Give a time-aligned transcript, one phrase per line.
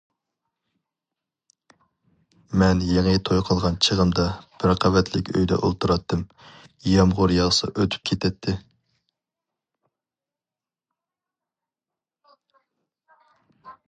[2.61, 4.25] مەن يېڭى توي قىلغان چېغىمدا
[4.63, 6.25] بىر قەۋەتلىك ئۆيدە ئولتۇراتتىم،
[6.95, 8.57] يامغۇر ياغسا ئۆتۈپ كېتەتتى.